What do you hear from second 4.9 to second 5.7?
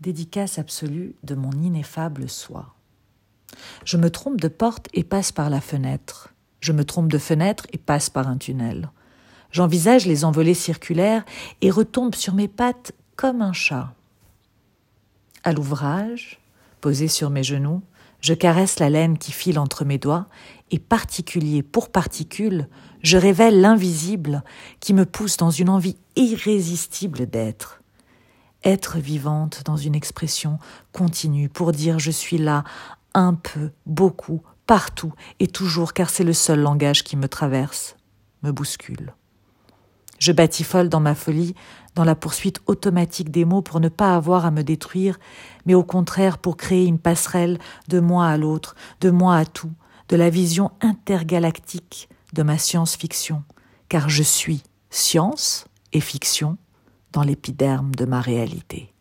et passe par la